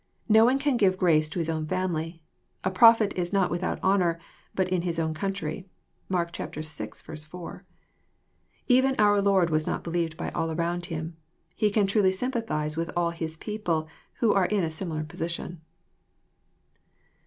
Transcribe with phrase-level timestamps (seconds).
[0.27, 2.23] No one can give grace to his own family.
[2.41, 4.17] *< A prophet is not without honour
[4.55, 5.69] but in his own country."
[6.09, 6.63] (Mark vi.
[6.63, 7.65] 4.)
[8.65, 11.17] Even our Lord was not believed by all around Him.
[11.55, 15.61] He can truly sympathize with all His people who are in a similar position.